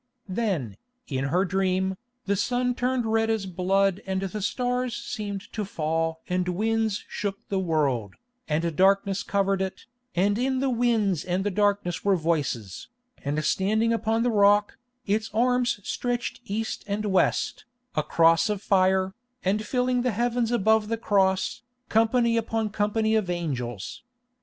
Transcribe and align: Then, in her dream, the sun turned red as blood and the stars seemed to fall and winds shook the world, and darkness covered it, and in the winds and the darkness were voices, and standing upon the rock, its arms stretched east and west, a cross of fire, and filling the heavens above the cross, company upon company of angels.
Then, 0.27 0.77
in 1.07 1.25
her 1.25 1.45
dream, 1.45 1.95
the 2.25 2.35
sun 2.35 2.73
turned 2.73 3.05
red 3.05 3.29
as 3.29 3.45
blood 3.45 4.01
and 4.07 4.19
the 4.19 4.41
stars 4.41 4.95
seemed 4.95 5.41
to 5.53 5.63
fall 5.63 6.21
and 6.27 6.47
winds 6.47 7.03
shook 7.07 7.47
the 7.49 7.59
world, 7.59 8.15
and 8.47 8.75
darkness 8.75 9.21
covered 9.21 9.61
it, 9.61 9.85
and 10.15 10.39
in 10.39 10.59
the 10.59 10.71
winds 10.71 11.23
and 11.23 11.43
the 11.43 11.51
darkness 11.51 12.03
were 12.03 12.15
voices, 12.15 12.87
and 13.23 13.45
standing 13.45 13.93
upon 13.93 14.23
the 14.23 14.31
rock, 14.31 14.79
its 15.05 15.29
arms 15.35 15.79
stretched 15.83 16.41
east 16.45 16.83
and 16.87 17.05
west, 17.05 17.65
a 17.95 18.01
cross 18.01 18.49
of 18.49 18.59
fire, 18.59 19.13
and 19.45 19.63
filling 19.67 20.01
the 20.01 20.13
heavens 20.13 20.51
above 20.51 20.87
the 20.87 20.97
cross, 20.97 21.61
company 21.89 22.37
upon 22.37 22.71
company 22.71 23.13
of 23.13 23.29
angels. 23.29 24.01